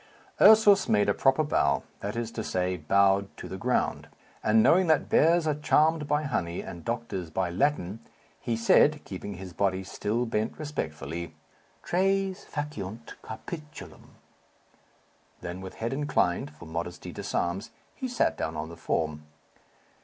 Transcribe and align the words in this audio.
Ursus 0.41 0.89
made 0.89 1.07
a 1.09 1.13
proper 1.13 1.43
bow 1.43 1.83
that 1.99 2.15
is 2.15 2.31
to 2.31 2.43
say, 2.43 2.75
bowed 2.75 3.27
to 3.37 3.47
the 3.47 3.55
ground; 3.55 4.07
and 4.43 4.63
knowing 4.63 4.87
that 4.87 5.09
bears 5.09 5.45
are 5.45 5.53
charmed 5.53 6.07
by 6.07 6.23
honey, 6.23 6.61
and 6.61 6.83
doctors 6.83 7.29
by 7.29 7.51
Latin, 7.51 7.99
he 8.39 8.57
said, 8.57 9.01
keeping 9.05 9.35
his 9.35 9.53
body 9.53 9.83
still 9.83 10.25
bent 10.25 10.57
respectfully, 10.57 11.35
"Tres 11.83 12.45
faciunt 12.51 13.13
capitulum!" 13.21 14.15
Then, 15.41 15.61
with 15.61 15.75
head 15.75 15.93
inclined 15.93 16.49
(for 16.55 16.65
modesty 16.65 17.11
disarms) 17.11 17.69
he 17.93 18.07
sat 18.07 18.35
down 18.35 18.57
on 18.57 18.69
the 18.69 18.77
form. 18.77 19.27